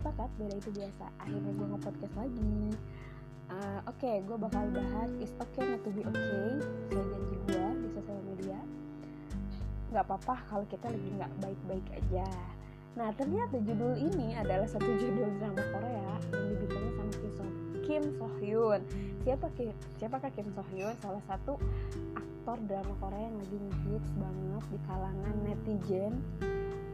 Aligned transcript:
sepakat 0.00 0.28
beda 0.40 0.54
itu 0.56 0.70
biasa. 0.72 1.04
Akhirnya 1.20 1.52
gue 1.52 1.66
nge-podcast 1.76 2.14
lagi. 2.16 2.56
Uh, 3.52 3.80
oke 3.84 4.00
okay, 4.00 4.16
gue 4.24 4.36
bakal 4.40 4.64
bahas 4.72 5.10
is 5.20 5.32
okay 5.36 5.64
not 5.68 5.80
to 5.84 5.90
be 5.92 6.02
okay? 6.08 6.48
Saya 6.88 7.04
janji 7.04 7.36
gue 7.48 7.66
di 7.84 7.88
sosial 7.92 8.20
media. 8.24 8.58
Nggak 9.92 10.04
apa-apa 10.08 10.34
kalau 10.48 10.64
kita 10.68 10.86
lagi 10.88 11.08
nggak 11.20 11.32
baik-baik 11.40 11.86
aja. 11.92 12.28
Nah 12.92 13.08
ternyata 13.16 13.56
judul 13.60 13.96
ini 13.96 14.36
adalah 14.36 14.68
satu 14.68 14.88
judul 15.00 15.28
drama 15.40 15.64
Korea 15.72 16.12
yang 16.32 16.46
dibintangi 16.56 16.90
sama 16.92 17.12
Kim 17.12 17.32
So, 17.32 17.44
Kim 17.84 18.02
So 18.16 18.26
Hyun 18.40 18.80
siapa 19.24 19.46
siapakah 19.96 20.30
Kim 20.36 20.48
So 20.52 20.62
Hyun 20.72 20.94
salah 21.00 21.24
satu 21.24 21.56
aktor 22.12 22.58
drama 22.68 22.94
Korea 23.00 23.22
yang 23.32 23.36
lagi 23.40 23.56
ngehits 23.56 24.10
banget 24.18 24.64
di 24.68 24.78
kalangan 24.84 25.36
netizen 25.46 26.12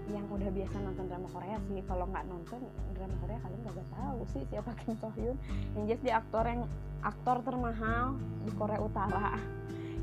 yang 0.09 0.25
udah 0.33 0.49
biasa 0.49 0.77
nonton 0.81 1.05
drama 1.09 1.29
Korea 1.29 1.57
sih. 1.69 1.81
Kalau 1.85 2.05
nggak 2.09 2.25
nonton 2.29 2.61
drama 2.97 3.17
Korea 3.21 3.39
kalian 3.45 3.61
nggak 3.61 3.89
tahu 3.93 4.21
sih 4.33 4.43
siapa 4.49 4.71
Kim 4.81 4.97
So 4.97 5.09
Hyun. 5.13 5.37
Yang 5.77 5.85
jelas 5.85 6.01
dia 6.05 6.15
aktor 6.21 6.45
yang 6.49 6.63
aktor 7.05 7.37
termahal 7.45 8.17
di 8.49 8.53
Korea 8.57 8.81
Utara. 8.81 9.37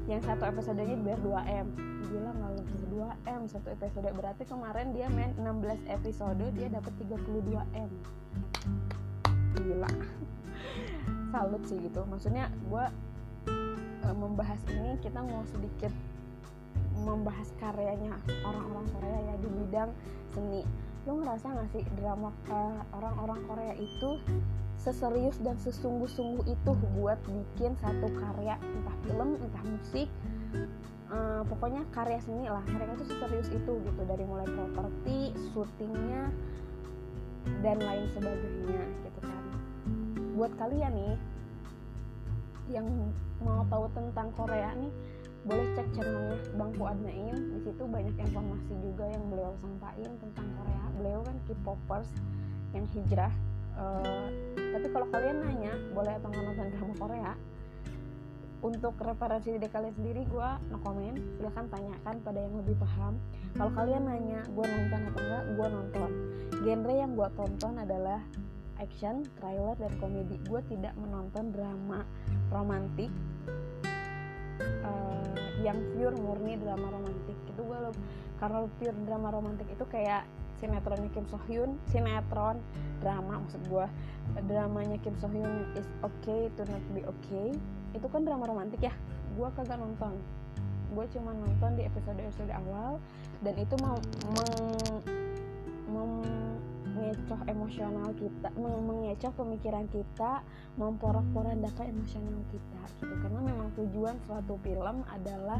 Yang 0.05 0.21
satu 0.29 0.43
episodenya 0.45 0.95
dibayar 1.01 1.19
2 1.21 1.65
m. 1.65 1.67
Gila 2.05 2.29
nggak 2.37 2.51
lebih 2.61 2.81
2 2.93 3.33
m. 3.33 3.41
Satu 3.49 3.67
episode. 3.73 4.09
Berarti 4.13 4.43
kemarin 4.45 4.87
dia 4.93 5.07
main 5.09 5.33
16 5.41 5.89
episode 5.89 6.45
dia 6.53 6.67
dapat 6.69 6.93
32 7.01 7.57
m. 7.73 7.89
Gila. 9.57 9.91
Salut 11.33 11.61
sih 11.65 11.81
gitu. 11.81 12.05
Maksudnya 12.05 12.53
gue 12.69 12.85
e, 14.05 14.09
membahas 14.13 14.61
ini 14.69 15.01
kita 15.01 15.25
mau 15.25 15.41
sedikit 15.49 15.91
membahas 17.03 17.49
karyanya 17.59 18.15
orang-orang 18.47 18.85
Korea 18.95 19.19
ya 19.33 19.35
di 19.41 19.49
bidang 19.49 19.89
seni. 20.31 20.61
Lo 21.05 21.21
ngerasa 21.21 21.45
gak 21.53 21.69
sih 21.75 21.83
drama 21.99 22.33
uh, 22.49 22.81
orang-orang 22.95 23.39
Korea 23.45 23.73
itu 23.77 24.17
seserius 24.79 25.37
dan 25.41 25.57
sesungguh-sungguh 25.59 26.45
itu 26.45 26.71
buat 26.99 27.17
bikin 27.25 27.73
satu 27.81 28.07
karya 28.21 28.59
entah 28.59 28.97
film 29.07 29.39
entah 29.39 29.63
musik 29.65 30.09
uh, 31.09 31.41
pokoknya 31.45 31.81
karya 31.93 32.19
seni 32.21 32.45
lah. 32.47 32.63
Mereka 32.65 33.01
tuh 33.01 33.07
seserius 33.09 33.49
itu 33.53 33.71
gitu 33.81 34.01
dari 34.05 34.23
mulai 34.25 34.47
properti 34.49 35.33
syutingnya 35.51 36.29
dan 37.61 37.77
lain 37.77 38.05
sebagainya 38.13 38.83
gitu 39.05 39.19
kan. 39.21 39.43
Buat 40.35 40.53
kalian 40.57 40.93
nih 40.93 41.15
yang 42.73 42.87
mau 43.45 43.61
tahu 43.69 43.85
tentang 43.93 44.33
Korea 44.33 44.73
nih 44.73 44.89
boleh 45.45 45.65
cek 45.77 45.87
channelnya 45.93 46.37
Bang 46.57 46.73
Fuad 46.75 46.97
Naim. 47.05 47.37
Di 47.53 47.59
situ 47.69 47.83
banyak 47.85 48.17
informasi 48.17 48.73
juga 48.81 49.05
yang 49.05 49.23
beliau 49.29 49.53
sampaikan 49.61 50.13
tentang 50.17 50.47
Korea. 50.57 50.83
Beliau 50.97 51.19
kan 51.21 51.35
K-popers 51.45 52.09
yang 52.73 52.85
hijrah. 52.91 53.33
Uh, 53.75 54.27
tapi 54.55 54.87
kalau 54.89 55.07
kalian 55.11 55.43
nanya 55.43 55.73
boleh 55.91 56.15
atau 56.15 56.27
nggak 56.31 56.43
nonton 56.43 56.67
drama 56.73 56.95
Korea? 56.97 57.33
Untuk 58.65 58.97
referensi 58.97 59.53
diri 59.53 59.69
kalian 59.69 59.93
sendiri 59.93 60.25
gue 60.25 60.49
no 60.73 60.81
comment 60.81 61.13
silahkan 61.37 61.69
tanyakan 61.69 62.15
pada 62.25 62.39
yang 62.41 62.55
lebih 62.57 62.75
paham. 62.81 63.13
Kalau 63.53 63.71
kalian 63.77 64.03
nanya 64.09 64.41
gue 64.49 64.65
nonton 64.65 64.99
atau 65.13 65.21
enggak 65.21 65.43
gue 65.53 65.67
nonton. 65.69 66.09
Genre 66.65 66.93
yang 66.97 67.11
gue 67.13 67.29
tonton 67.37 67.73
adalah 67.77 68.25
action, 68.81 69.21
trailer, 69.37 69.77
dan 69.77 69.93
komedi. 70.01 70.41
Gue 70.49 70.65
tidak 70.65 70.97
menonton 70.97 71.53
drama 71.53 72.01
romantik. 72.49 73.11
Uh, 74.81 75.24
yang 75.65 75.81
pure 75.97 76.13
murni 76.21 76.61
drama 76.61 76.93
romantik 76.93 77.37
itu 77.49 77.61
gue 77.65 77.79
karena 78.37 78.69
pure 78.77 78.97
drama 79.09 79.33
romantik 79.33 79.65
itu 79.73 79.85
kayak 79.89 80.29
sinetronnya 80.61 81.09
Kim 81.11 81.25
So 81.25 81.41
Hyun 81.49 81.81
sinetron 81.89 82.61
drama 83.01 83.41
maksud 83.41 83.65
gue 83.65 83.85
dramanya 84.45 85.01
Kim 85.01 85.17
So 85.17 85.25
Hyun 85.25 85.73
is 85.73 85.89
okay 86.05 86.53
to 86.53 86.61
not 86.69 86.85
be 86.93 87.01
okay 87.01 87.57
itu 87.95 88.07
kan 88.11 88.27
drama 88.27 88.45
romantik 88.51 88.83
ya. 88.83 88.93
Gue 89.39 89.47
kagak 89.55 89.79
nonton. 89.79 90.19
Gue 90.91 91.05
cuma 91.15 91.31
nonton 91.31 91.79
di 91.79 91.87
episode 91.87 92.19
episode 92.19 92.51
awal 92.51 92.99
dan 93.43 93.55
itu 93.55 93.75
mau 93.79 93.95
mengecoh 96.95 97.39
emosional 97.51 98.09
kita 98.15 98.47
mengecoh 98.55 99.31
pemikiran 99.35 99.85
kita 99.91 100.41
memporak-porandakan 100.79 101.91
emosional 101.91 102.39
kita 102.49 102.81
gitu. 103.03 103.13
Karena 103.19 103.39
memang 103.43 103.69
tujuan 103.75 104.15
suatu 104.23 104.55
film 104.63 105.03
adalah 105.11 105.59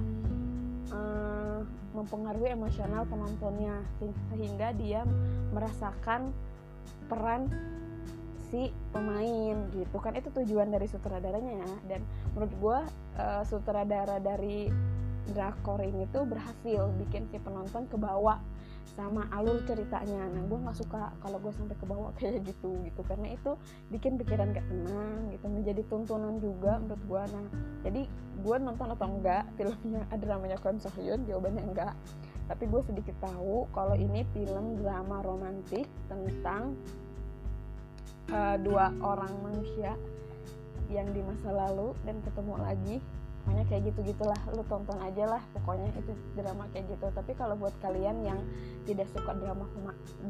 uh, 0.96 1.60
mempengaruhi 1.92 2.56
emosional 2.56 3.04
penontonnya 3.08 3.84
sehingga 4.32 4.72
dia 4.76 5.04
merasakan 5.52 6.32
peran 7.12 7.52
si 8.50 8.72
pemain 8.96 9.58
gitu. 9.76 9.98
Kan 10.00 10.16
itu 10.16 10.32
tujuan 10.32 10.72
dari 10.72 10.88
sutradaranya. 10.88 11.54
Ya 11.60 11.72
dan 11.96 12.02
menurut 12.34 12.54
gue 12.60 12.78
uh, 13.20 13.44
sutradara 13.44 14.24
dari 14.24 14.72
drakor 15.26 15.82
ini 15.82 16.06
tuh 16.14 16.24
berhasil 16.30 16.86
bikin 17.02 17.26
si 17.34 17.42
penonton 17.42 17.90
ke 17.90 17.98
bawah 17.98 18.38
sama 18.94 19.26
alur 19.34 19.58
ceritanya. 19.66 20.30
Nah 20.30 20.46
gue 20.46 20.58
nggak 20.62 20.78
suka 20.78 21.10
kalau 21.26 21.42
gue 21.42 21.50
sampai 21.58 21.76
ke 21.76 21.86
bawah 21.90 22.14
kayak 22.22 22.46
gitu 22.46 22.78
gitu. 22.86 23.02
Karena 23.10 23.34
itu 23.34 23.58
bikin 23.90 24.22
pikiran 24.22 24.54
gak 24.54 24.68
tenang 24.70 25.34
gitu. 25.34 25.46
Menjadi 25.50 25.82
tuntunan 25.90 26.38
juga 26.38 26.78
menurut 26.78 27.04
gue 27.10 27.24
nah 27.34 27.46
jadi 27.82 28.02
gue 28.46 28.56
nonton 28.62 28.88
atau 28.94 29.08
enggak 29.10 29.44
filmnya? 29.58 30.06
Ada 30.14 30.38
namanya 30.38 30.58
Kwon 30.62 30.78
So 30.78 30.94
Hyun 30.94 31.26
jawabannya 31.26 31.64
enggak 31.66 31.96
tapi 32.46 32.70
gue 32.70 32.82
sedikit 32.86 33.18
tahu 33.26 33.66
kalau 33.74 33.98
ini 33.98 34.22
film 34.30 34.78
drama 34.78 35.26
romantis 35.26 35.90
tentang 36.06 36.78
uh, 38.30 38.56
dua 38.62 38.94
orang 39.02 39.34
manusia 39.42 39.98
yang 40.94 41.10
di 41.10 41.22
masa 41.26 41.50
lalu 41.50 41.98
dan 42.06 42.22
ketemu 42.22 42.54
lagi 42.62 42.96
pokoknya 43.46 43.66
kayak 43.70 43.94
gitu 43.94 44.00
gitulah 44.10 44.42
lu 44.58 44.66
tonton 44.66 44.98
aja 45.06 45.38
lah 45.38 45.44
pokoknya 45.54 45.94
itu 45.94 46.18
drama 46.34 46.66
kayak 46.74 46.90
gitu. 46.90 47.06
Tapi 47.14 47.32
kalau 47.38 47.54
buat 47.54 47.78
kalian 47.78 48.26
yang 48.26 48.42
tidak 48.90 49.06
suka 49.14 49.38
drama 49.38 49.70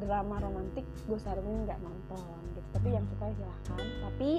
drama 0.03 0.35
romantik 0.43 0.83
gue 1.07 1.19
saranin 1.23 1.63
nggak 1.63 1.79
nonton 1.79 2.19
gitu. 2.51 2.67
Tapi 2.75 2.87
yang 2.91 3.07
suka 3.07 3.31
silahkan. 3.31 3.79
Tapi 4.03 4.31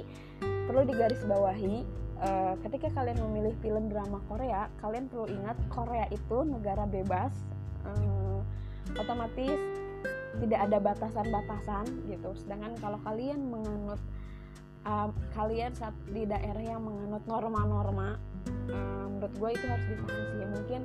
perlu 0.69 0.83
digarisbawahi 0.93 1.77
uh, 2.21 2.55
ketika 2.69 2.93
kalian 2.93 3.17
memilih 3.33 3.57
film 3.65 3.89
drama 3.89 4.21
Korea 4.29 4.69
kalian 4.85 5.09
perlu 5.09 5.25
ingat 5.25 5.57
Korea 5.73 6.05
itu 6.13 6.45
negara 6.45 6.85
bebas 6.85 7.33
uh, 7.89 8.45
otomatis 8.93 9.57
tidak 10.37 10.61
ada 10.69 10.79
batasan-batasan 10.85 12.13
gitu. 12.13 12.31
Sedangkan 12.37 12.77
kalau 12.77 13.01
kalian 13.09 13.41
menganut 13.41 14.01
uh, 14.87 15.11
kalian 15.35 15.75
saat 15.75 15.93
di 16.07 16.25
daerah 16.25 16.63
yang 16.63 16.81
menganut 16.87 17.27
norma-norma 17.27 18.17
uh, 18.71 19.07
menurut 19.11 19.35
gue 19.35 19.51
itu 19.59 19.67
harus 19.67 19.87
dipahami 19.91 20.25
sih. 20.31 20.47
Mungkin 20.47 20.81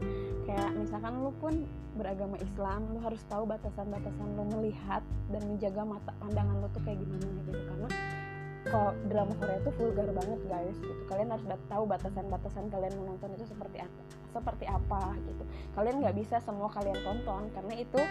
kayak 0.49 0.69
misalkan 0.75 1.13
lu 1.21 1.31
pun 1.37 1.53
beragama 1.95 2.35
Islam 2.41 2.89
lu 2.91 2.99
harus 3.03 3.21
tahu 3.29 3.45
batasan-batasan 3.45 4.27
lu 4.33 4.43
melihat 4.57 5.05
dan 5.29 5.41
menjaga 5.45 5.83
mata 5.85 6.11
pandangan 6.17 6.55
lu 6.59 6.67
tuh 6.73 6.81
kayak 6.83 6.97
gimana 6.99 7.27
gitu. 7.45 7.51
Karena 7.53 7.89
kalau 8.61 8.93
drama 9.09 9.33
Korea 9.41 9.57
itu 9.57 9.71
vulgar 9.73 10.09
banget 10.13 10.41
guys 10.49 10.77
gitu. 10.77 11.01
Kalian 11.09 11.29
harus 11.33 11.45
tahu 11.69 11.83
batasan-batasan 11.85 12.65
kalian 12.69 12.93
menonton 12.97 13.29
itu 13.37 13.45
seperti 13.45 13.77
apa 13.83 14.01
seperti 14.31 14.65
apa 14.69 15.01
gitu. 15.27 15.43
Kalian 15.75 15.95
nggak 16.01 16.15
bisa 16.15 16.39
semua 16.39 16.71
kalian 16.71 16.97
tonton 17.03 17.51
karena 17.51 17.73
itu 17.75 18.01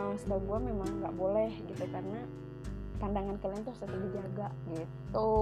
uh, 0.00 0.14
setahu 0.16 0.40
gue 0.42 0.58
memang 0.72 0.90
nggak 1.02 1.14
boleh 1.14 1.50
gitu. 1.68 1.84
Karena 1.92 2.24
pandangan 2.96 3.36
kalian 3.40 3.62
tuh 3.64 3.74
harus 3.78 3.98
dijaga 4.10 4.48
gitu. 4.72 5.32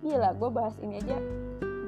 Gila 0.00 0.30
gue 0.32 0.50
bahas 0.50 0.74
ini 0.80 0.96
aja 0.96 1.16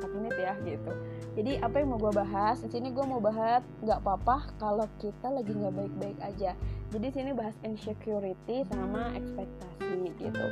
4 0.02 0.16
menit 0.18 0.34
ya 0.36 0.52
gitu. 0.66 0.92
Jadi 1.32 1.52
apa 1.64 1.80
yang 1.80 1.96
mau 1.96 2.00
gue 2.02 2.12
bahas? 2.12 2.60
Di 2.60 2.68
sini 2.68 2.92
gue 2.92 3.04
mau 3.06 3.22
bahas 3.22 3.64
nggak 3.80 3.98
apa-apa 4.04 4.52
kalau 4.60 4.84
kita 5.00 5.32
lagi 5.32 5.52
nggak 5.54 5.74
baik-baik 5.74 6.18
aja. 6.20 6.52
Jadi 6.92 7.06
sini 7.08 7.30
bahas 7.32 7.56
insecurity 7.64 8.68
sama 8.68 9.16
ekspektasi 9.16 10.12
gitu. 10.20 10.46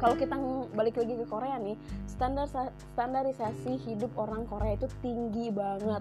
Kalau 0.00 0.16
kita 0.16 0.34
balik 0.72 0.96
lagi 0.96 1.12
ke 1.12 1.26
Korea 1.28 1.60
nih 1.60 1.76
standar 2.08 2.48
standarisasi 2.96 3.76
hidup 3.84 4.16
orang 4.16 4.48
Korea 4.48 4.74
itu 4.74 4.88
tinggi 5.04 5.52
banget. 5.52 6.00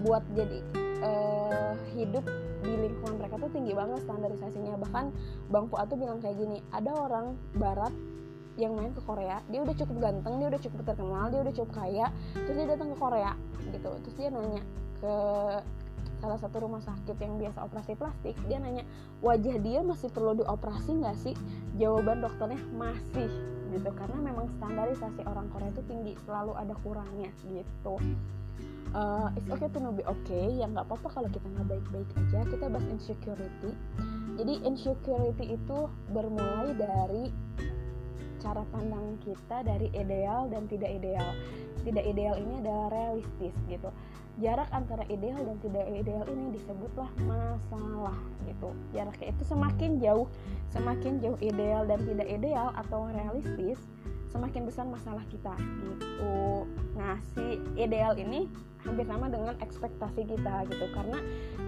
Buat 0.00 0.24
jadi 0.32 0.60
uh, 1.04 1.72
hidup 1.92 2.24
di 2.66 2.74
lingkungan 2.90 3.14
mereka 3.22 3.38
tuh 3.38 3.50
tinggi 3.54 3.72
banget 3.72 4.02
standarisasinya. 4.02 4.74
Bahkan 4.82 5.04
Bang 5.54 5.70
Fuad 5.70 5.86
tuh 5.86 5.98
bilang 5.98 6.18
kayak 6.18 6.36
gini 6.36 6.58
ada 6.74 6.90
orang 6.90 7.38
Barat 7.54 7.94
yang 8.56 8.72
main 8.72 8.88
ke 8.96 9.04
Korea 9.04 9.44
dia 9.52 9.60
udah 9.60 9.76
cukup 9.76 9.96
ganteng 10.00 10.40
dia 10.40 10.48
udah 10.48 10.60
cukup 10.64 10.80
terkenal 10.88 11.28
dia 11.28 11.40
udah 11.44 11.54
cukup 11.54 11.72
kaya 11.76 12.06
terus 12.32 12.56
dia 12.56 12.66
datang 12.66 12.88
ke 12.92 12.96
Korea 12.96 13.32
gitu. 13.68 13.90
Terus 14.02 14.14
dia 14.16 14.28
nanya 14.32 14.62
ke 14.96 15.14
salah 16.16 16.40
satu 16.40 16.64
rumah 16.64 16.80
sakit 16.80 17.20
yang 17.20 17.36
biasa 17.36 17.60
operasi 17.68 17.92
plastik 18.00 18.32
dia 18.48 18.56
nanya 18.56 18.88
wajah 19.20 19.60
dia 19.60 19.84
masih 19.84 20.08
perlu 20.08 20.40
dioperasi 20.40 21.04
nggak 21.04 21.16
sih? 21.20 21.36
Jawaban 21.76 22.24
dokternya 22.24 22.60
masih 22.72 23.28
gitu. 23.76 23.90
Karena 23.92 24.18
memang 24.24 24.48
standarisasi 24.56 25.20
orang 25.28 25.52
Korea 25.52 25.68
itu 25.68 25.84
tinggi 25.84 26.16
selalu 26.24 26.56
ada 26.56 26.72
kurangnya 26.80 27.28
gitu 27.44 28.00
uh, 28.96 29.28
it's 29.36 29.52
okay 29.52 29.68
to 29.68 29.92
be 29.92 30.02
okay. 30.08 30.48
Ya 30.56 30.66
nggak 30.66 30.88
apa-apa 30.88 31.20
kalau 31.20 31.28
kita 31.28 31.44
nggak 31.52 31.68
baik-baik 31.68 32.10
aja. 32.16 32.40
Kita 32.48 32.64
bahas 32.72 32.86
insecurity. 32.88 33.70
Jadi 34.40 34.54
insecurity 34.64 35.44
itu 35.56 35.78
bermulai 36.10 36.72
dari 36.76 37.24
cara 38.40 38.62
pandang 38.72 39.16
kita 39.24 39.64
dari 39.64 39.92
ideal 39.92 40.48
dan 40.48 40.64
tidak 40.66 40.90
ideal. 40.96 41.28
Tidak 41.84 42.04
ideal 42.04 42.34
ini 42.40 42.54
adalah 42.64 42.88
realistis 42.90 43.54
gitu. 43.68 43.92
Jarak 44.36 44.68
antara 44.68 45.00
ideal 45.08 45.40
dan 45.40 45.56
tidak 45.64 45.88
ideal 45.88 46.24
ini 46.28 46.52
disebutlah 46.60 47.08
masalah 47.24 48.16
gitu. 48.44 48.68
Jaraknya 48.92 49.32
itu 49.32 49.42
semakin 49.48 49.90
jauh 49.96 50.28
semakin 50.76 51.24
jauh 51.24 51.40
ideal 51.40 51.88
dan 51.88 52.04
tidak 52.04 52.28
ideal 52.28 52.68
atau 52.76 53.08
realistis 53.08 53.80
semakin 54.36 54.68
besar 54.68 54.84
masalah 54.84 55.24
kita 55.32 55.56
gitu. 55.56 56.68
Nah 57.00 57.16
si 57.32 57.56
ideal 57.80 58.12
ini 58.20 58.44
hampir 58.84 59.08
sama 59.08 59.32
dengan 59.32 59.56
ekspektasi 59.64 60.28
kita 60.28 60.68
gitu. 60.68 60.86
Karena 60.92 61.18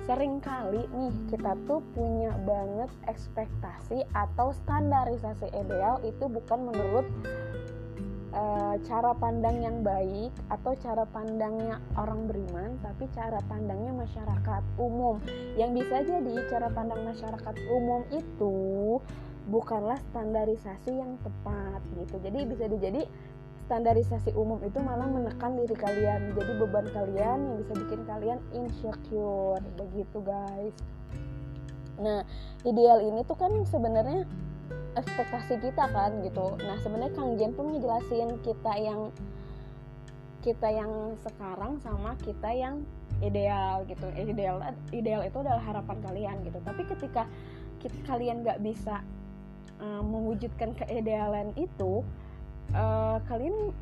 sering 0.05 0.45
kali 0.45 0.85
nih 0.93 1.15
kita 1.33 1.57
tuh 1.65 1.81
punya 1.97 2.37
banget 2.45 2.93
ekspektasi 3.09 4.05
atau 4.13 4.53
standarisasi 4.53 5.49
ideal 5.57 5.99
itu 6.05 6.29
bukan 6.29 6.69
menurut 6.69 7.09
uh, 8.37 8.77
cara 8.85 9.17
pandang 9.17 9.65
yang 9.65 9.81
baik 9.81 10.31
atau 10.53 10.77
cara 10.79 11.09
pandangnya 11.09 11.81
orang 11.97 12.29
beriman 12.29 12.77
tapi 12.85 13.09
cara 13.17 13.41
pandangnya 13.49 13.97
masyarakat 13.97 14.63
umum. 14.77 15.17
Yang 15.57 15.83
bisa 15.83 15.97
jadi 16.05 16.35
cara 16.53 16.69
pandang 16.69 17.01
masyarakat 17.03 17.55
umum 17.73 18.05
itu 18.13 19.01
bukanlah 19.49 19.97
standarisasi 20.13 20.93
yang 20.93 21.17
tepat 21.25 21.81
gitu. 21.97 22.17
Jadi 22.21 22.39
bisa 22.45 22.65
dijadi 22.69 23.03
standarisasi 23.69 24.33
umum 24.33 24.61
itu 24.65 24.81
malah 24.81 25.09
menekan 25.09 25.57
diri 25.57 25.77
kalian. 25.77 26.33
Jadi 26.37 26.53
beban 26.57 26.87
kalian 26.89 27.39
yang 27.49 27.57
bisa 27.61 27.73
bikin 27.77 28.01
kalian 28.09 28.39
insecure 28.53 29.65
begitu 29.77 30.19
guys. 30.25 30.77
Nah 32.01 32.23
ideal 32.65 33.05
ini 33.05 33.25
tuh 33.25 33.37
kan 33.37 33.53
sebenarnya 33.69 34.29
ekspektasi 34.97 35.61
kita 35.65 35.85
kan 35.93 36.21
gitu. 36.25 36.57
Nah 36.65 36.77
sebenarnya 36.85 37.13
Kang 37.17 37.37
Jen 37.37 37.53
pun 37.57 37.73
ngejelasin 37.73 38.41
kita 38.45 38.73
yang 38.81 39.13
kita 40.45 40.69
yang 40.71 41.19
sekarang 41.25 41.77
sama 41.85 42.17
kita 42.25 42.49
yang 42.53 42.85
ideal 43.21 43.85
gitu. 43.85 44.09
Ideal 44.17 44.61
ideal 44.97 45.21
itu 45.25 45.37
adalah 45.41 45.61
harapan 45.61 45.99
kalian 46.05 46.37
gitu. 46.47 46.57
Tapi 46.65 46.89
ketika 46.89 47.29
kita, 47.79 47.99
kalian 48.09 48.43
nggak 48.43 48.65
bisa 48.65 49.05
uh, 49.81 50.03
mewujudkan 50.03 50.75
keidealan 50.79 51.55
itu 51.59 52.03
uh, 52.75 53.19
kalian 53.27 53.73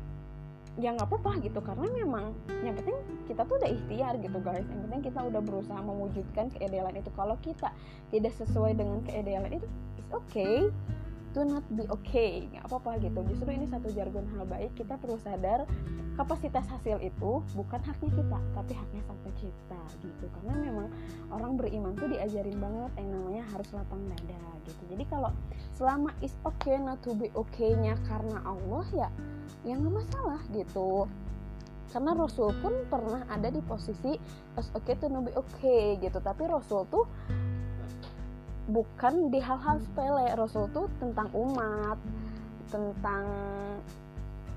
ya 0.77 0.93
nggak 0.93 1.09
apa-apa 1.09 1.41
gitu. 1.41 1.59
Karena 1.59 1.89
memang 1.89 2.33
yang 2.61 2.77
penting 2.77 2.97
kita 3.25 3.43
tuh 3.43 3.57
udah 3.57 3.69
ikhtiar 3.69 4.13
gitu 4.21 4.37
guys. 4.41 4.65
Yang 4.69 4.81
penting 4.89 5.01
kita 5.09 5.19
udah 5.25 5.41
berusaha 5.41 5.79
mewujudkan 5.81 6.45
keidealan 6.53 6.95
itu. 6.97 7.09
Kalau 7.17 7.35
kita 7.41 7.73
tidak 8.13 8.33
sesuai 8.37 8.77
dengan 8.77 9.01
keidealan 9.05 9.57
itu 9.57 9.67
it's 9.97 10.13
okay. 10.13 10.69
Do 11.35 11.43
not 11.43 11.65
be 11.73 11.85
okay. 11.89 12.47
Nggak 12.49 12.65
apa-apa 12.69 13.01
gitu. 13.03 13.19
Justru 13.29 13.49
ini 13.53 13.65
satu 13.67 13.89
jargon 13.93 14.25
hal 14.37 14.45
baik. 14.47 14.73
Kita 14.77 14.97
perlu 14.97 15.17
sadar 15.21 15.65
kapasitas 16.17 16.65
hasil 16.65 16.97
itu 17.05 17.45
bukan 17.53 17.77
haknya 17.77 18.09
kita 18.09 18.39
tapi 18.57 18.73
haknya 18.73 19.01
sang 19.05 19.19
pencipta 19.21 19.81
gitu. 20.01 20.25
Karena 20.33 20.66
orang 21.37 21.53
beriman 21.53 21.93
tuh 21.93 22.09
diajarin 22.09 22.57
banget 22.57 22.91
yang 22.97 23.09
namanya 23.13 23.43
harus 23.53 23.69
lapang 23.69 24.01
dada 24.09 24.41
gitu. 24.65 24.81
Jadi 24.89 25.03
kalau 25.05 25.29
selama 25.77 26.09
is 26.25 26.33
okay 26.41 26.81
not 26.81 26.97
to 27.05 27.13
be 27.13 27.29
okay 27.37 27.77
nya 27.77 27.93
karena 28.09 28.41
Allah 28.41 28.85
ya 28.89 29.09
ya 29.61 29.77
nggak 29.77 29.93
masalah 29.93 30.41
gitu. 30.49 31.05
Karena 31.93 32.11
Rasul 32.17 32.51
pun 32.59 32.73
pernah 32.91 33.23
ada 33.31 33.47
di 33.47 33.63
posisi 33.63 34.17
as 34.59 34.67
okay 34.73 34.97
to 34.97 35.07
not 35.07 35.29
be 35.29 35.33
okay 35.37 35.95
gitu. 36.01 36.17
Tapi 36.17 36.49
Rasul 36.49 36.89
tuh 36.89 37.05
bukan 38.67 39.29
di 39.31 39.39
hal-hal 39.39 39.79
sepele. 39.79 40.33
Rasul 40.35 40.67
tuh 40.73 40.89
tentang 40.99 41.31
umat 41.31 41.95
tentang 42.67 43.23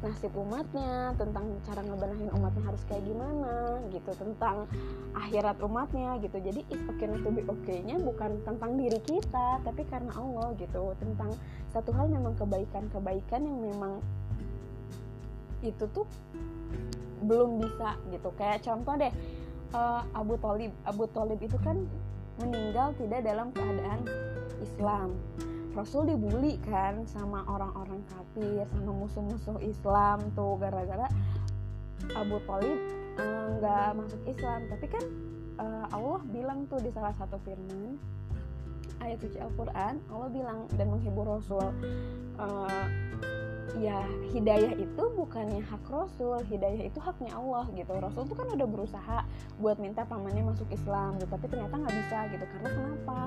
nasib 0.00 0.32
umatnya 0.32 1.12
tentang 1.20 1.44
cara 1.68 1.84
ngebenahin 1.84 2.32
umatnya 2.32 2.62
harus 2.64 2.82
kayak 2.88 3.04
gimana 3.04 3.76
gitu 3.92 4.10
tentang 4.16 4.64
akhirat 5.12 5.60
umatnya 5.60 6.16
gitu. 6.24 6.40
Jadi 6.40 6.60
is 6.72 6.82
okay 6.88 7.04
not 7.04 7.20
to 7.20 7.28
be 7.28 7.44
okay 7.44 7.84
nya 7.84 8.00
bukan 8.00 8.40
tentang 8.48 8.80
diri 8.80 8.96
kita 9.04 9.60
tapi 9.60 9.84
karena 9.92 10.08
Allah 10.16 10.56
gitu. 10.56 10.96
Tentang 10.96 11.36
satu 11.70 11.92
hal 11.92 12.08
memang 12.08 12.32
kebaikan-kebaikan 12.40 13.44
yang 13.44 13.58
memang 13.60 14.00
itu 15.60 15.84
tuh 15.92 16.08
belum 17.20 17.60
bisa 17.60 18.00
gitu. 18.08 18.32
Kayak 18.40 18.64
contoh 18.64 18.96
deh 18.96 19.12
uh, 19.76 20.02
Abu 20.16 20.40
Talib. 20.40 20.72
Abu 20.88 21.04
Talib 21.12 21.38
itu 21.44 21.60
kan 21.60 21.76
meninggal 22.40 22.96
tidak 22.96 23.20
dalam 23.20 23.52
keadaan 23.52 24.00
Islam 24.64 25.12
Rasul 25.70 26.10
dibully 26.10 26.58
kan 26.66 27.06
sama 27.06 27.46
orang-orang 27.46 28.02
kafir 28.10 28.66
sama 28.74 28.90
musuh-musuh 28.90 29.58
Islam 29.62 30.18
tuh 30.34 30.58
gara-gara 30.58 31.06
Abu 32.18 32.42
Talib 32.42 32.78
eh, 33.20 33.44
nggak 33.58 33.86
uh, 33.90 33.96
masuk 33.96 34.20
Islam. 34.26 34.60
Tapi 34.66 34.86
kan 34.90 35.04
uh, 35.62 35.86
Allah 35.94 36.20
bilang 36.34 36.66
tuh 36.66 36.82
di 36.82 36.90
salah 36.90 37.14
satu 37.14 37.38
firman 37.46 38.00
ayat 39.00 39.16
suci 39.24 39.40
Al-Quran 39.40 39.96
Allah 40.12 40.28
bilang 40.28 40.58
dan 40.76 40.86
menghibur 40.92 41.24
Rasul 41.24 41.64
uh, 42.36 42.84
ya 43.78 44.02
hidayah 44.34 44.74
itu 44.74 45.02
bukannya 45.14 45.62
hak 45.62 45.84
Rasul 45.86 46.42
hidayah 46.48 46.90
itu 46.90 46.98
haknya 46.98 47.36
Allah 47.36 47.68
gitu. 47.76 47.92
Rasul 47.94 48.26
tuh 48.26 48.36
kan 48.36 48.48
udah 48.50 48.66
berusaha 48.66 49.18
buat 49.62 49.78
minta 49.78 50.02
pamannya 50.02 50.42
masuk 50.42 50.66
Islam 50.74 51.20
gitu 51.22 51.30
tapi 51.30 51.46
ternyata 51.46 51.74
nggak 51.78 51.96
bisa 52.02 52.18
gitu. 52.34 52.44
Karena 52.50 52.68
kenapa? 52.74 53.18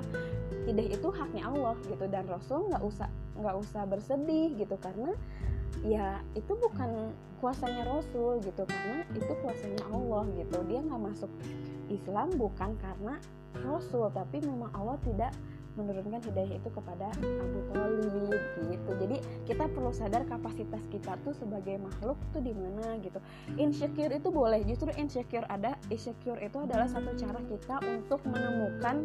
Hidayah 0.64 0.92
itu 0.96 1.08
haknya 1.12 1.44
Allah 1.48 1.76
gitu 1.88 2.06
dan 2.12 2.26
Rasul 2.28 2.60
nggak 2.68 2.84
usah 2.84 3.10
nggak 3.40 3.56
usah 3.56 3.82
bersedih 3.88 4.50
gitu. 4.60 4.76
Karena 4.82 5.12
ya 5.84 6.20
itu 6.36 6.52
bukan 6.56 7.12
kuasanya 7.44 7.84
Rasul 7.84 8.40
gitu 8.40 8.64
karena 8.64 9.04
itu 9.16 9.34
kuasanya 9.44 9.84
Allah 9.92 10.24
gitu. 10.36 10.58
Dia 10.68 10.80
nggak 10.84 11.02
masuk 11.02 11.32
Islam 11.92 12.32
bukan 12.36 12.76
karena 12.80 13.20
Rasul 13.62 14.10
tapi 14.10 14.42
memang 14.42 14.72
Allah 14.74 14.98
tidak 15.06 15.32
menurunkan 15.74 16.22
hidayah 16.22 16.62
itu 16.62 16.70
kepada 16.70 17.10
Abu 17.18 17.60
jadi 17.74 18.38
kita 19.44 19.68
perlu 19.68 19.92
sadar 19.92 20.24
kapasitas 20.24 20.80
kita 20.88 21.20
tuh 21.28 21.36
sebagai 21.36 21.76
makhluk 21.84 22.16
tuh 22.32 22.40
di 22.40 22.56
mana 22.56 22.96
gitu. 23.04 23.20
Insecure 23.60 24.12
itu 24.16 24.32
boleh 24.32 24.64
justru 24.64 24.88
insecure 24.96 25.44
ada 25.52 25.76
insecure 25.92 26.40
itu 26.40 26.58
adalah 26.64 26.88
satu 26.88 27.12
cara 27.20 27.40
kita 27.44 27.76
untuk 27.84 28.24
menemukan 28.24 29.04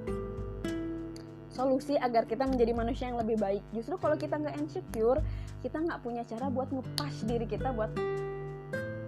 solusi 1.51 1.99
agar 1.99 2.23
kita 2.23 2.47
menjadi 2.47 2.71
manusia 2.71 3.11
yang 3.11 3.19
lebih 3.19 3.35
baik. 3.35 3.67
Justru 3.75 3.99
kalau 3.99 4.15
kita 4.15 4.39
nggak 4.39 4.55
insecure 4.63 5.19
kita 5.59 5.83
nggak 5.83 5.99
punya 6.07 6.23
cara 6.23 6.47
buat 6.47 6.71
ngepas 6.71 7.15
diri 7.27 7.47
kita 7.51 7.75
buat 7.75 7.91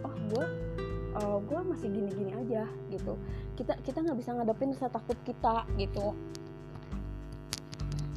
oh 0.03 0.15
gue 0.35 0.45
uh, 1.15 1.39
gue 1.47 1.61
masih 1.63 1.89
gini-gini 1.95 2.35
aja 2.35 2.67
gitu. 2.91 3.15
Kita 3.55 3.79
kita 3.87 4.03
nggak 4.03 4.19
bisa 4.19 4.35
ngadepin 4.35 4.75
rasa 4.75 4.91
takut 4.91 5.15
kita 5.23 5.63
gitu. 5.79 6.11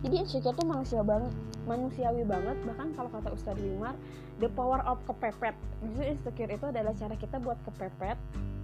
Jadi 0.01 0.15
insecure 0.17 0.58
tuh 0.58 0.65
manusia 0.65 1.05
banget 1.05 1.52
manusiawi 1.63 2.24
banget 2.27 2.58
bahkan 2.67 2.91
kalau 2.96 3.10
kata 3.12 3.29
Ustadz 3.34 3.63
Wimar 3.63 3.96
the 4.39 4.50
power 4.51 4.82
of 4.84 5.00
kepepet. 5.08 5.55
Justru 5.84 6.03
insecure 6.03 6.51
itu 6.51 6.65
adalah 6.67 6.93
cara 6.96 7.15
kita 7.15 7.38
buat 7.39 7.60
kepepet 7.67 8.17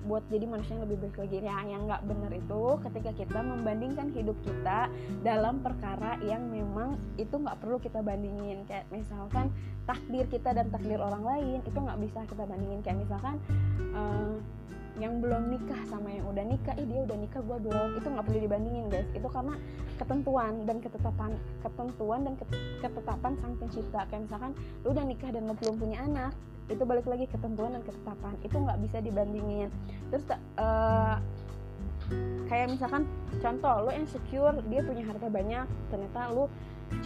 buat 0.07 0.23
jadi 0.31 0.47
manusia 0.47 0.79
yang 0.79 0.87
lebih 0.87 0.97
baik 1.05 1.17
lagi. 1.21 1.37
Ya 1.43 1.57
yang 1.67 1.85
nggak 1.85 2.03
benar 2.07 2.31
itu 2.31 2.63
ketika 2.87 3.11
kita 3.13 3.39
membandingkan 3.43 4.07
hidup 4.15 4.37
kita 4.41 4.87
dalam 5.21 5.59
perkara 5.59 6.15
yang 6.23 6.47
memang 6.47 6.95
itu 7.19 7.35
nggak 7.35 7.59
perlu 7.59 7.77
kita 7.83 7.99
bandingin. 7.99 8.63
Kayak 8.65 8.87
misalkan 8.89 9.51
takdir 9.83 10.25
kita 10.31 10.55
dan 10.55 10.71
takdir 10.71 10.97
orang 10.97 11.21
lain 11.21 11.59
itu 11.67 11.77
nggak 11.77 11.99
bisa 11.99 12.19
kita 12.25 12.43
bandingin. 12.47 12.79
Kayak 12.81 12.97
misalkan 13.05 13.35
uh, 13.91 14.39
yang 14.99 15.23
belum 15.23 15.49
nikah 15.49 15.79
sama 15.87 16.11
yang 16.11 16.27
udah 16.27 16.43
nikah 16.43 16.75
ih 16.75 16.85
dia 16.85 16.99
udah 17.07 17.17
nikah 17.17 17.41
gue 17.41 17.57
belum. 17.71 17.89
Itu 17.97 18.07
nggak 18.11 18.25
perlu 18.27 18.39
dibandingin 18.43 18.85
guys. 18.91 19.07
Itu 19.15 19.27
karena 19.31 19.55
ketentuan 19.95 20.53
dan 20.67 20.77
ketetapan 20.83 21.31
ketentuan 21.63 22.19
dan 22.27 22.33
ketetapan 22.83 23.31
sang 23.39 23.53
pencipta. 23.55 24.01
Kayak 24.11 24.21
misalkan 24.27 24.51
lu 24.83 24.87
udah 24.91 25.05
nikah 25.07 25.29
dan 25.31 25.47
lu 25.47 25.55
belum 25.55 25.75
punya 25.79 25.97
anak 26.03 26.35
itu 26.69 26.83
balik 26.85 27.07
lagi 27.09 27.25
ketentuan 27.31 27.73
dan 27.79 27.83
ketetapan. 27.87 28.33
Itu 28.43 28.55
nggak 28.59 28.79
bisa 28.83 28.97
dibandingin. 29.01 29.69
Terus 30.11 30.25
uh, 30.59 31.17
kayak 32.51 32.67
misalkan 32.75 33.07
contoh 33.39 33.75
lu 33.87 33.91
insecure 33.95 34.57
dia 34.67 34.81
punya 34.83 35.03
harta 35.07 35.27
banyak 35.29 35.65
ternyata 35.89 36.19
lu 36.35 36.45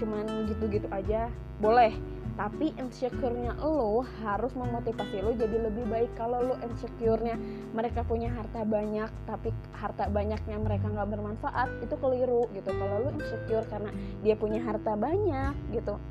cuman 0.01 0.25
gitu-gitu 0.49 0.87
aja. 0.89 1.29
Boleh 1.61 1.93
tapi 2.33 2.73
insecure-nya 2.81 3.53
lo 3.61 4.01
harus 4.25 4.57
memotivasi 4.57 5.21
lo 5.21 5.37
jadi 5.37 5.69
lebih 5.69 5.85
baik 5.85 6.11
kalau 6.17 6.41
lo 6.41 6.55
insecure-nya 6.65 7.37
mereka 7.77 8.01
punya 8.01 8.33
harta 8.33 8.65
banyak 8.65 9.09
tapi 9.29 9.53
harta 9.77 10.09
banyaknya 10.09 10.57
mereka 10.57 10.89
nggak 10.89 11.09
bermanfaat 11.13 11.69
itu 11.85 11.93
keliru 12.01 12.49
gitu. 12.57 12.73
Kalau 12.73 13.05
lo 13.05 13.09
insecure 13.13 13.65
karena 13.69 13.93
dia 14.25 14.33
punya 14.33 14.65
harta 14.65 14.97
banyak 14.97 15.53
gitu 15.77 16.01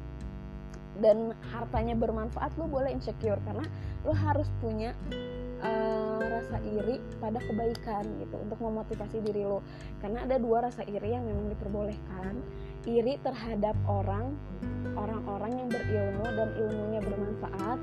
dan 1.01 1.33
hartanya 1.51 1.97
bermanfaat 1.97 2.53
lo 2.61 2.69
boleh 2.69 2.93
insecure 2.93 3.41
karena 3.49 3.65
lo 4.05 4.13
harus 4.13 4.47
punya 4.61 4.93
uh, 5.65 6.21
rasa 6.21 6.61
iri 6.63 7.01
pada 7.17 7.41
kebaikan 7.41 8.05
gitu 8.21 8.37
untuk 8.37 8.59
memotivasi 8.61 9.19
diri 9.25 9.43
lo. 9.43 9.65
Karena 9.99 10.27
ada 10.29 10.37
dua 10.37 10.69
rasa 10.69 10.85
iri 10.85 11.17
yang 11.17 11.25
memang 11.25 11.49
diperbolehkan 11.51 12.39
iri 12.89 13.19
terhadap 13.23 13.77
orang 13.87 14.35
orang-orang 14.93 15.53
yang 15.65 15.69
berilmu 15.71 16.27
dan 16.37 16.49
ilmunya 16.59 17.01
bermanfaat 17.01 17.79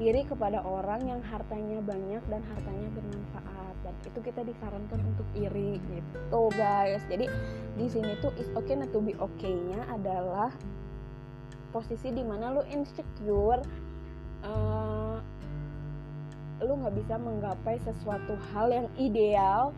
iri 0.00 0.24
kepada 0.24 0.64
orang 0.64 1.04
yang 1.04 1.20
hartanya 1.20 1.78
banyak 1.84 2.22
dan 2.32 2.40
hartanya 2.48 2.88
bermanfaat. 2.96 3.74
Dan 3.82 3.94
itu 4.08 4.18
kita 4.24 4.40
disarankan 4.46 5.00
untuk 5.04 5.28
iri 5.36 5.78
gitu 5.92 6.48
guys. 6.56 7.02
Jadi 7.06 7.28
di 7.76 7.86
sini 7.90 8.16
tuh 8.24 8.32
is 8.40 8.48
okay 8.56 8.78
not 8.78 8.88
to 8.90 9.04
be 9.04 9.12
okay 9.20 9.52
nya 9.52 9.84
adalah 9.92 10.50
posisi 11.72 12.12
di 12.12 12.24
mana 12.24 12.52
lu 12.52 12.62
insecure 12.68 13.60
uh, 14.44 15.16
lu 16.62 16.72
nggak 16.78 16.94
bisa 16.94 17.18
menggapai 17.18 17.80
sesuatu 17.82 18.38
hal 18.52 18.70
yang 18.70 18.88
ideal 19.00 19.74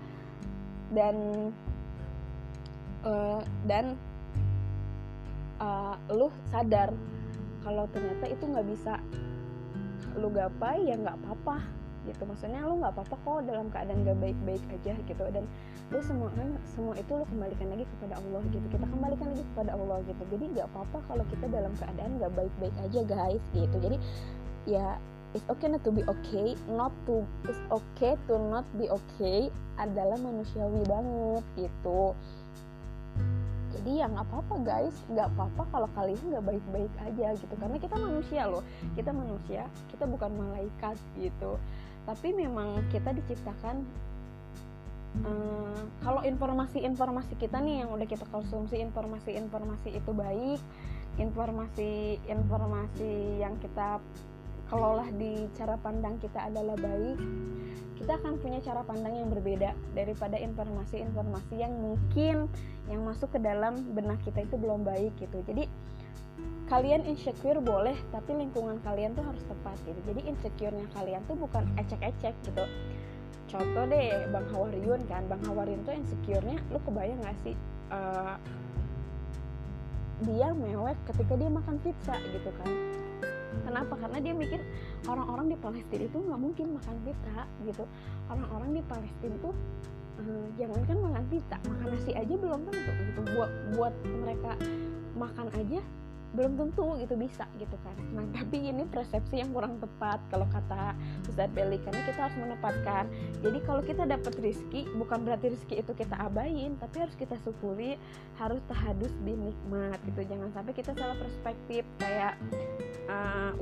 dan 0.93 1.17
uh, 3.07 3.41
dan 3.65 3.97
uh, 5.65 5.97
lu 6.13 6.29
sadar 6.53 6.93
kalau 7.65 7.89
ternyata 7.89 8.29
itu 8.29 8.45
nggak 8.45 8.67
bisa 8.69 9.01
lu 10.21 10.29
gapai 10.29 10.85
ya 10.85 11.01
nggak 11.01 11.17
apa-apa 11.25 11.65
gitu. 12.05 12.23
Maksudnya 12.29 12.61
lu 12.69 12.77
nggak 12.79 12.93
apa-apa 12.93 13.17
kok 13.17 13.41
dalam 13.49 13.67
keadaan 13.73 14.05
gak 14.05 14.21
baik-baik 14.21 14.61
aja 14.69 14.93
gitu. 15.09 15.25
Dan 15.33 15.49
lu 15.89 15.99
semua 16.05 16.29
semua 16.77 16.95
itu 17.01 17.13
lu 17.17 17.25
kembalikan 17.33 17.73
lagi 17.73 17.85
kepada 17.97 18.21
Allah 18.21 18.43
gitu. 18.53 18.67
Kita 18.69 18.87
kembalikan 18.87 19.27
lagi 19.33 19.45
kepada 19.57 19.71
Allah 19.73 19.99
gitu. 20.05 20.23
Jadi 20.29 20.45
nggak 20.53 20.67
apa-apa 20.69 20.99
kalau 21.09 21.25
kita 21.33 21.47
dalam 21.49 21.73
keadaan 21.81 22.11
gak 22.21 22.33
baik-baik 22.37 22.77
aja 22.85 23.01
guys 23.09 23.43
gitu. 23.57 23.77
Jadi 23.81 23.97
ya 24.69 25.01
it's 25.33 25.49
okay 25.49 25.73
not 25.73 25.83
to 25.83 25.91
be 25.91 26.05
okay. 26.05 26.53
Not 26.69 26.93
to 27.09 27.25
it's 27.49 27.65
okay 27.73 28.21
to 28.29 28.37
not 28.37 28.69
be 28.77 28.87
okay 28.93 29.49
adalah 29.81 30.21
manusiawi 30.21 30.87
banget 30.87 31.45
gitu 31.59 32.15
jadi 33.81 34.05
ya 34.05 34.07
nggak 34.11 34.27
apa-apa 34.31 34.55
guys. 34.63 34.97
Nggak 35.11 35.29
apa-apa 35.35 35.63
kalau 35.75 35.89
kalian 35.99 36.23
nggak 36.31 36.45
baik-baik 36.45 36.93
aja 37.03 37.35
gitu. 37.39 37.55
Karena 37.59 37.79
kita 37.79 37.97
manusia 37.99 38.43
loh. 38.47 38.63
Kita 38.95 39.11
manusia 39.11 39.67
kita 39.91 40.07
bukan 40.07 40.31
malaikat 40.35 40.97
gitu. 41.19 41.59
Tapi 42.05 42.37
memang 42.37 42.85
kita 42.93 43.17
diciptakan 43.17 43.81
um, 45.23 45.79
kalau 46.03 46.27
informasi-informasi 46.27 47.39
kita 47.39 47.63
nih 47.63 47.87
yang 47.87 47.95
udah 47.95 48.05
kita 48.05 48.27
konsumsi 48.29 48.83
informasi-informasi 48.83 49.95
itu 49.95 50.13
baik 50.13 50.61
informasi-informasi 51.15 53.39
yang 53.39 53.55
kita 53.63 54.03
kelola 54.69 55.07
di 55.17 55.49
cara 55.57 55.77
pandang 55.81 56.17
kita 56.21 56.49
adalah 56.49 56.77
baik 56.79 57.19
kita 57.95 58.21
akan 58.21 58.37
punya 58.43 58.61
cara 58.61 58.83
pandang 58.85 59.17
yang 59.17 59.29
berbeda 59.33 59.73
daripada 59.97 60.37
informasi-informasi 60.37 61.55
yang 61.57 61.73
mungkin 61.73 62.51
yang 62.91 63.01
masuk 63.01 63.33
ke 63.33 63.41
dalam 63.41 63.81
benak 63.97 64.21
kita 64.29 64.45
itu 64.45 64.61
belum 64.61 64.85
baik 64.85 65.15
gitu. 65.17 65.41
Jadi 65.47 65.65
kalian 66.69 67.07
insecure 67.09 67.65
boleh 67.65 67.97
tapi 68.13 68.37
lingkungan 68.37 68.83
kalian 68.85 69.17
tuh 69.17 69.25
harus 69.25 69.41
tepat 69.49 69.79
gitu. 69.89 70.01
Jadi 70.11 70.21
insecure-nya 70.27 70.85
kalian 70.93 71.23
tuh 71.25 71.39
bukan 71.39 71.65
ecek-ecek 71.81 72.35
gitu. 72.45 72.65
Contoh 73.49 73.85
deh 73.89 74.29
Bang 74.29 74.53
Hawariun 74.53 75.01
kan. 75.09 75.25
Bang 75.25 75.41
Hawariun 75.49 75.81
tuh 75.89 75.97
insecure-nya 75.97 76.61
lu 76.75 76.83
kebayang 76.85 77.23
gak 77.25 77.39
sih 77.47 77.57
uh, 77.89 78.37
dia 80.25 80.49
mewek 80.55 80.99
ketika 81.11 81.35
dia 81.35 81.51
makan 81.51 81.77
pizza 81.83 82.15
gitu 82.33 82.51
kan 82.63 82.71
Kenapa? 83.63 83.95
Karena 83.95 84.19
dia 84.19 84.35
mikir 84.35 84.61
orang-orang 85.07 85.55
di 85.55 85.57
Palestina 85.61 86.05
itu 86.11 86.19
nggak 86.19 86.41
mungkin 86.41 86.67
makan 86.75 86.97
pizza 87.07 87.39
gitu. 87.63 87.85
Orang-orang 88.27 88.71
di 88.75 88.83
Palestina 88.85 89.35
tuh 89.39 89.55
uh, 90.19 90.47
jangankan 90.59 90.97
makan 90.99 91.25
pizza, 91.31 91.57
makan 91.71 91.87
nasi 91.95 92.13
aja 92.13 92.35
belum 92.35 92.61
tentu 92.67 92.91
gitu. 92.91 93.21
Buat 93.35 93.51
buat 93.79 93.95
mereka 94.05 94.53
makan 95.15 95.49
aja 95.55 95.81
belum 96.35 96.59
tentu 96.59 96.99
gitu 96.99 97.15
bisa 97.15 97.47
gitu 97.63 97.77
kan 97.87 97.95
nah 98.11 98.27
tapi 98.35 98.59
ini 98.59 98.83
persepsi 98.91 99.39
yang 99.39 99.55
kurang 99.55 99.79
tepat 99.79 100.19
kalau 100.29 100.51
kata 100.51 100.99
Ustaz 101.31 101.47
Beli 101.55 101.79
karena 101.79 102.03
kita 102.03 102.21
harus 102.27 102.37
menempatkan 102.37 103.05
jadi 103.41 103.59
kalau 103.63 103.83
kita 103.87 104.03
dapat 104.03 104.35
rizki 104.43 104.91
bukan 104.99 105.23
berarti 105.23 105.55
rizki 105.55 105.79
itu 105.79 105.95
kita 105.95 106.19
abain 106.19 106.75
tapi 106.83 107.07
harus 107.07 107.15
kita 107.15 107.39
syukuri 107.47 107.95
harus 108.37 108.59
tahadus 108.67 109.15
binikmat 109.23 110.03
gitu 110.11 110.27
jangan 110.27 110.51
sampai 110.51 110.75
kita 110.75 110.91
salah 110.99 111.17
perspektif 111.23 111.87
kayak 112.03 112.35
uh, 113.09 113.53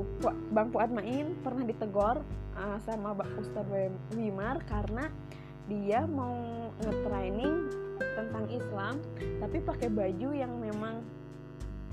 Bang 0.50 0.68
Fuad 0.70 0.90
Main 0.92 1.34
pernah 1.42 1.64
ditegor 1.66 2.22
uh, 2.56 2.78
sama 2.82 3.16
Bang 3.16 3.32
Ustaz 3.38 3.66
Wimar 4.14 4.62
karena 4.66 5.08
dia 5.70 6.04
mau 6.11 6.34
nge-training 6.82 7.70
tentang 8.02 8.44
Islam 8.50 8.94
tapi 9.38 9.62
pakai 9.62 9.88
baju 9.88 10.28
yang 10.34 10.52
memang 10.58 11.00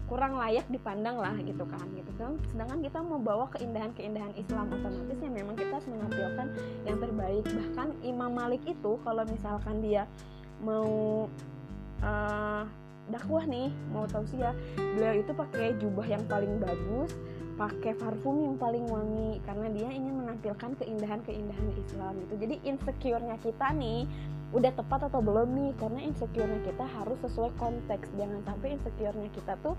kurang 0.09 0.41
layak 0.41 0.65
dipandang 0.73 1.21
lah 1.21 1.37
gitu 1.37 1.61
kan 1.69 1.85
gitu. 1.93 2.09
Kan 2.17 2.41
sedangkan 2.49 2.81
kita 2.81 2.97
mau 3.05 3.21
bawa 3.21 3.45
keindahan-keindahan 3.53 4.33
Islam 4.41 4.73
otomatis 4.73 5.21
ya 5.21 5.29
memang 5.29 5.53
kita 5.53 5.69
harus 5.77 5.85
menampilkan 5.85 6.47
yang 6.89 6.97
terbaik. 6.97 7.45
Bahkan 7.45 7.87
Imam 8.01 8.31
Malik 8.33 8.65
itu 8.65 8.97
kalau 9.05 9.21
misalkan 9.29 9.85
dia 9.85 10.09
mau 10.65 11.29
uh, 12.01 12.65
dakwah 13.09 13.43
nih 13.45 13.69
mau 13.89 14.05
ya 14.37 14.53
beliau 14.77 15.13
itu 15.17 15.31
pakai 15.33 15.77
jubah 15.81 16.05
yang 16.05 16.23
paling 16.29 16.61
bagus 16.61 17.13
pakai 17.59 17.91
parfum 17.99 18.39
yang 18.39 18.55
paling 18.55 18.87
wangi 18.87 19.43
karena 19.43 19.67
dia 19.75 19.91
ingin 19.91 20.15
menampilkan 20.23 20.79
keindahan-keindahan 20.79 21.67
Islam 21.75 22.15
gitu. 22.23 22.33
Jadi 22.39 22.55
insecure-nya 22.63 23.35
kita 23.43 23.75
nih 23.75 24.07
udah 24.55 24.71
tepat 24.71 25.11
atau 25.11 25.19
belum 25.19 25.51
nih 25.51 25.71
karena 25.75 25.99
insecure-nya 26.07 26.63
kita 26.63 26.87
harus 26.87 27.19
sesuai 27.27 27.51
konteks. 27.59 28.07
Jangan 28.15 28.47
sampai 28.47 28.79
insecure-nya 28.79 29.29
kita 29.35 29.59
tuh 29.59 29.75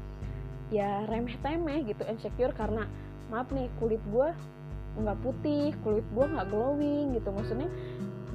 ya 0.68 1.08
remeh 1.08 1.40
temeh 1.40 1.80
gitu 1.88 2.04
insecure 2.04 2.52
karena 2.52 2.84
maaf 3.32 3.48
nih 3.48 3.72
kulit 3.80 4.04
gue 4.12 4.28
nggak 5.00 5.18
putih 5.24 5.72
kulit 5.80 6.04
gue 6.12 6.26
nggak 6.36 6.48
glowing 6.52 7.16
gitu. 7.16 7.32
Maksudnya 7.32 7.72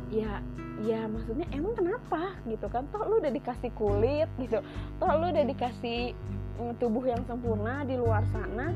ya 0.09 0.41
ya 0.81 1.05
maksudnya 1.05 1.45
emang 1.53 1.77
kenapa 1.77 2.33
gitu 2.49 2.65
kan? 2.65 2.89
Toh 2.89 3.05
lu 3.05 3.21
udah 3.21 3.29
dikasih 3.29 3.69
kulit 3.77 4.27
gitu 4.41 4.57
toh 4.97 5.11
lu 5.21 5.29
udah 5.29 5.45
dikasih 5.45 6.17
mm, 6.57 6.81
tubuh 6.81 7.05
yang 7.05 7.21
sempurna 7.29 7.85
di 7.85 7.93
luar 7.93 8.25
sana 8.33 8.73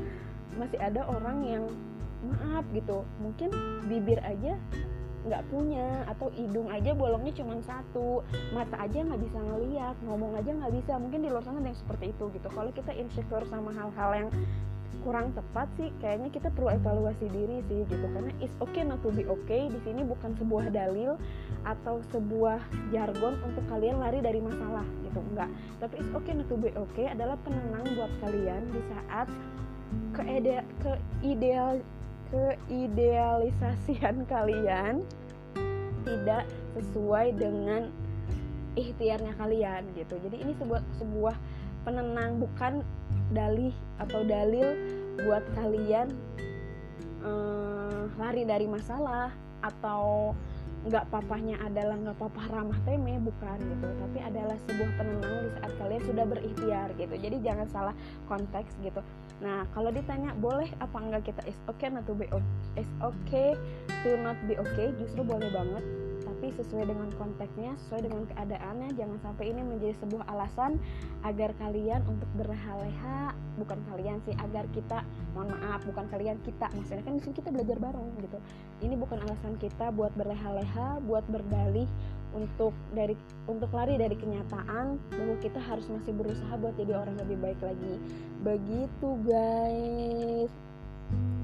masih 0.58 0.78
ada 0.80 1.06
orang 1.06 1.38
yang 1.46 1.64
maaf 2.26 2.64
gitu. 2.72 3.04
Mungkin 3.22 3.50
bibir 3.86 4.20
aja 4.24 4.56
nggak 5.20 5.52
punya 5.52 5.84
atau 6.08 6.32
hidung 6.32 6.72
aja 6.72 6.96
bolongnya 6.96 7.36
cuma 7.36 7.60
satu 7.60 8.24
mata 8.56 8.72
aja 8.80 9.04
nggak 9.04 9.20
bisa 9.20 9.36
ngeliat 9.36 9.96
ngomong 10.08 10.32
aja 10.36 10.50
nggak 10.52 10.72
bisa. 10.80 10.96
Mungkin 10.96 11.20
di 11.24 11.28
luar 11.28 11.44
sana 11.44 11.60
ada 11.60 11.68
yang 11.72 11.80
seperti 11.80 12.16
itu 12.16 12.24
gitu. 12.32 12.48
Kalau 12.48 12.70
kita 12.72 12.92
insecure 12.96 13.44
sama 13.52 13.70
hal-hal 13.76 14.10
yang 14.16 14.30
kurang 15.00 15.32
tepat 15.32 15.64
sih 15.80 15.88
kayaknya 16.04 16.28
kita 16.28 16.52
perlu 16.52 16.68
evaluasi 16.72 17.24
diri 17.32 17.64
sih 17.68 17.84
gitu. 17.88 18.06
Karena 18.16 18.32
it's 18.40 18.56
okay 18.64 18.84
not 18.84 19.00
to 19.04 19.12
be 19.12 19.28
okay. 19.28 19.68
Di 19.68 19.80
sini 19.84 20.04
bukan 20.04 20.36
sebuah 20.40 20.72
dalil 20.72 21.20
atau 21.68 22.00
sebuah 22.16 22.60
jargon 22.92 23.36
untuk 23.44 23.64
kalian 23.68 24.00
lari 24.00 24.24
dari 24.24 24.40
masalah 24.40 24.84
gitu. 25.04 25.20
Enggak 25.20 25.52
tapi 25.80 26.00
it's 26.00 26.12
okay 26.16 26.32
not 26.36 26.48
to 26.48 26.56
be 26.56 26.72
okay 26.76 27.12
adalah 27.12 27.36
penenang 27.44 27.84
buat 27.96 28.12
kalian 28.24 28.62
di 28.72 28.80
saat 28.88 29.28
ke 30.14 30.22
ke 30.82 30.92
ideal 31.24 31.80
keidealisasian 32.30 34.22
kalian 34.32 35.02
tidak 36.06 36.46
sesuai 36.78 37.34
dengan 37.36 37.90
ikhtiarnya 38.78 39.34
kalian 39.36 39.82
gitu. 39.98 40.14
Jadi 40.22 40.36
ini 40.40 40.52
sebuah 40.56 40.82
sebuah 41.02 41.36
penenang 41.82 42.38
bukan 42.38 42.86
dalih 43.34 43.74
atau 43.98 44.22
dalil 44.22 44.78
buat 45.26 45.44
kalian 45.58 46.08
uh, 47.26 48.06
lari 48.16 48.46
dari 48.46 48.66
masalah 48.70 49.34
atau 49.60 50.32
nggak 50.80 51.12
papahnya 51.12 51.60
adalah 51.60 51.96
nggak 52.00 52.16
papah 52.16 52.46
ramah 52.48 52.78
temeh 52.88 53.20
bukan 53.20 53.58
gitu. 53.60 53.86
Tapi 54.00 54.18
adalah 54.24 54.56
sebuah 54.64 54.90
penenang 54.96 55.36
di 55.44 55.50
saat 55.60 55.72
kalian 55.76 56.02
sudah 56.08 56.24
berikhtiar 56.24 56.88
gitu. 56.96 57.14
Jadi 57.20 57.36
jangan 57.44 57.66
salah 57.68 57.94
konteks 58.26 58.72
gitu. 58.80 59.00
Nah 59.44 59.68
kalau 59.76 59.92
ditanya 59.92 60.32
boleh 60.40 60.68
apa 60.80 60.96
enggak 61.00 61.32
kita? 61.32 61.42
Is 61.44 61.58
okay 61.68 61.92
not 61.92 62.08
to 62.08 62.16
be 62.16 62.26
is 62.80 62.90
okay 63.04 63.56
to 64.04 64.10
not 64.20 64.36
be 64.48 64.56
okay. 64.56 64.92
Justru 64.96 65.20
boleh 65.20 65.52
banget 65.52 65.84
tapi 66.40 66.56
sesuai 66.56 66.88
dengan 66.88 67.12
konteksnya, 67.20 67.76
sesuai 67.84 68.08
dengan 68.08 68.24
keadaannya. 68.32 68.96
Jangan 68.96 69.18
sampai 69.20 69.52
ini 69.52 69.60
menjadi 69.60 69.92
sebuah 70.00 70.24
alasan 70.24 70.80
agar 71.20 71.52
kalian 71.60 72.00
untuk 72.08 72.24
berleha-leha, 72.32 73.36
bukan 73.60 73.76
kalian 73.92 74.24
sih, 74.24 74.32
agar 74.40 74.64
kita, 74.72 75.04
mohon 75.36 75.52
maaf, 75.52 75.84
bukan 75.84 76.08
kalian 76.08 76.40
kita. 76.40 76.72
Maksudnya 76.72 77.04
kan 77.04 77.20
di 77.20 77.28
kita 77.28 77.52
belajar 77.52 77.76
bareng 77.76 78.08
gitu. 78.24 78.40
Ini 78.80 78.96
bukan 78.96 79.20
alasan 79.20 79.60
kita 79.60 79.92
buat 79.92 80.16
berleha-leha, 80.16 81.04
buat 81.04 81.28
berdalih 81.28 81.84
untuk 82.32 82.72
dari 82.96 83.12
untuk 83.44 83.68
lari 83.76 84.00
dari 84.00 84.16
kenyataan 84.16 84.96
bahwa 85.12 85.36
kita 85.44 85.60
harus 85.60 85.92
masih 85.92 86.16
berusaha 86.16 86.56
buat 86.56 86.72
jadi 86.80 87.04
orang 87.04 87.20
lebih 87.20 87.36
baik 87.36 87.60
lagi. 87.60 88.00
Begitu 88.40 89.08
guys. 89.28 90.48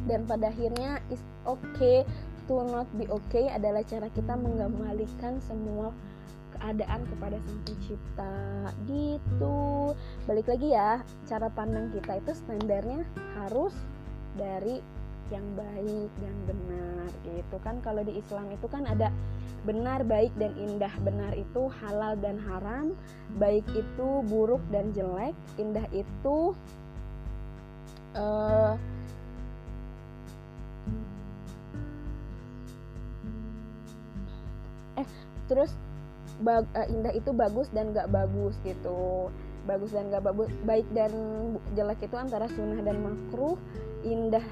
Dan 0.07 0.23
pada 0.25 0.49
akhirnya 0.49 1.03
is 1.11 1.21
okay 1.45 2.07
to 2.47 2.63
not 2.71 2.89
be 2.95 3.07
okay 3.11 3.51
adalah 3.51 3.83
cara 3.83 4.07
kita 4.11 4.35
mengembalikan 4.39 5.39
semua 5.45 5.91
keadaan 6.57 7.05
kepada 7.07 7.37
sang 7.45 7.61
pencipta. 7.67 8.35
Gitu. 8.89 9.59
Balik 10.25 10.47
lagi 10.49 10.69
ya 10.73 11.05
cara 11.29 11.53
pandang 11.53 11.93
kita 11.93 12.19
itu 12.19 12.33
standarnya 12.33 13.05
harus 13.39 13.75
dari 14.39 14.81
yang 15.35 15.47
baik 15.59 16.11
yang 16.23 16.39
benar 16.47 17.11
gitu 17.27 17.57
kan. 17.61 17.83
Kalau 17.83 18.03
di 18.07 18.19
Islam 18.19 18.47
itu 18.55 18.67
kan 18.71 18.87
ada 18.87 19.11
benar 19.67 20.07
baik 20.07 20.31
dan 20.39 20.55
indah. 20.57 20.95
Benar 21.03 21.35
itu 21.35 21.69
halal 21.83 22.15
dan 22.23 22.39
haram 22.47 22.95
baik 23.37 23.67
itu 23.75 24.09
buruk 24.31 24.63
dan 24.71 24.95
jelek 24.95 25.35
indah 25.59 25.85
itu 25.91 26.55
uh, 28.17 28.79
terus 35.47 35.73
bag, 36.43 36.67
uh, 36.77 36.87
indah 36.91 37.15
itu 37.15 37.31
bagus 37.33 37.71
dan 37.73 37.95
gak 37.97 38.11
bagus 38.11 38.59
gitu. 38.63 39.31
Bagus 39.67 39.91
dan 39.91 40.11
gak 40.15 40.23
bagus 40.23 40.51
baik 40.63 40.87
dan 40.95 41.11
jelek 41.75 42.07
itu 42.07 42.17
antara 42.19 42.47
sunnah 42.53 42.81
dan 42.83 43.03
makruh. 43.03 43.59
Indah 44.07 44.45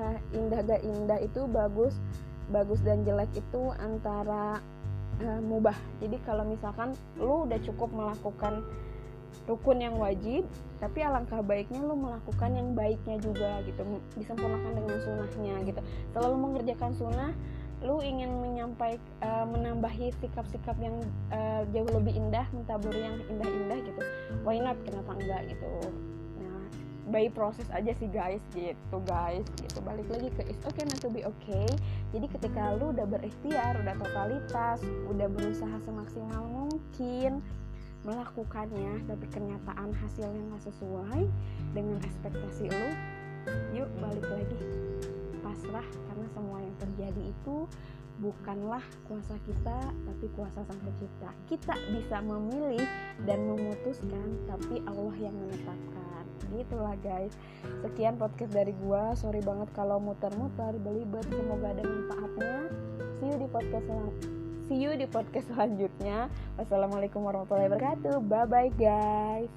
uh, 0.00 0.18
indah 0.32 0.60
gak 0.64 0.82
indah 0.84 1.18
itu 1.20 1.44
bagus 1.50 1.96
bagus 2.50 2.80
dan 2.84 3.04
jelek 3.04 3.30
itu 3.36 3.62
antara 3.80 4.60
uh, 5.20 5.40
mubah. 5.40 5.76
Jadi 6.00 6.16
kalau 6.24 6.44
misalkan 6.44 6.96
lu 7.20 7.48
udah 7.48 7.60
cukup 7.64 7.88
melakukan 7.92 8.64
rukun 9.48 9.82
yang 9.82 9.96
wajib 9.98 10.46
tapi 10.78 11.02
alangkah 11.02 11.40
baiknya 11.40 11.80
lu 11.82 11.94
melakukan 11.94 12.52
yang 12.52 12.74
baiknya 12.74 13.16
juga 13.22 13.62
gitu 13.64 13.82
disempurnakan 14.18 14.72
dengan 14.76 14.98
sunnahnya 14.98 15.54
gitu. 15.66 15.80
Selalu 16.10 16.36
mengerjakan 16.36 16.90
sunnah 16.98 17.32
lu 17.82 17.98
ingin 17.98 18.30
menyampaikan 18.38 19.02
uh, 19.26 19.46
menambahi 19.46 20.14
sikap-sikap 20.22 20.78
yang 20.78 21.02
uh, 21.34 21.66
jauh 21.74 21.90
lebih 21.90 22.14
indah 22.14 22.46
mentaburi 22.54 23.02
yang 23.02 23.18
indah-indah 23.26 23.78
gitu. 23.82 24.02
Why 24.46 24.62
not? 24.62 24.78
Kenapa 24.86 25.18
enggak 25.18 25.50
gitu? 25.50 25.70
Nah 26.38 26.62
by 27.10 27.26
proses 27.34 27.66
aja 27.74 27.90
sih 27.98 28.06
guys. 28.06 28.42
Gitu 28.54 28.96
guys. 29.02 29.46
Gitu. 29.58 29.78
Balik 29.82 30.06
lagi 30.10 30.30
ke 30.30 30.42
is 30.46 30.62
okay 30.62 30.86
not 30.86 31.02
to 31.02 31.10
be 31.10 31.26
okay. 31.26 31.66
Jadi 32.14 32.26
ketika 32.30 32.78
lu 32.78 32.94
udah 32.94 33.06
berikhtiar 33.06 33.82
udah 33.82 33.94
totalitas 33.98 34.78
udah 35.10 35.26
berusaha 35.26 35.76
semaksimal 35.82 36.46
mungkin 36.46 37.42
melakukannya 38.02 39.06
tapi 39.06 39.26
kenyataan 39.30 39.94
hasilnya 39.94 40.42
nggak 40.50 40.64
sesuai 40.66 41.22
dengan 41.70 42.02
ekspektasi 42.02 42.66
lu 42.66 42.90
yuk 43.74 43.90
balik 44.02 44.26
lagi 44.26 44.58
pasrah 45.52 45.84
karena 45.84 46.26
semua 46.32 46.58
yang 46.64 46.76
terjadi 46.80 47.22
itu 47.28 47.68
bukanlah 48.24 48.80
kuasa 49.04 49.36
kita 49.44 49.78
tapi 49.92 50.26
kuasa 50.32 50.64
sang 50.64 50.80
pencipta. 50.80 51.30
Kita 51.52 51.74
bisa 51.92 52.16
memilih 52.24 52.88
dan 53.28 53.44
memutuskan 53.44 54.40
tapi 54.48 54.80
Allah 54.88 55.16
yang 55.20 55.36
menetapkan. 55.36 56.24
Gitulah 56.52 56.96
guys. 57.04 57.36
Sekian 57.84 58.16
podcast 58.16 58.52
dari 58.52 58.72
gua. 58.80 59.12
Sorry 59.12 59.44
banget 59.44 59.68
kalau 59.76 60.00
muter-muter 60.00 60.76
belibet. 60.80 61.24
Semoga 61.28 61.72
ada 61.76 61.84
manfaatnya. 61.84 62.56
See 63.20 63.28
you 63.28 63.36
di 63.36 63.48
podcast 63.48 63.88
see 64.68 64.78
you 64.80 64.92
di 64.96 65.04
podcast 65.04 65.52
selanjutnya. 65.52 66.32
Wassalamualaikum 66.56 67.20
warahmatullahi 67.20 67.68
wabarakatuh. 67.68 68.24
Bye 68.24 68.48
bye 68.48 68.72
guys 68.72 69.52